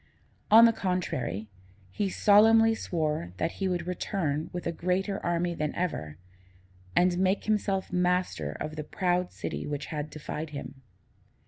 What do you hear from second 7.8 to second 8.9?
master of the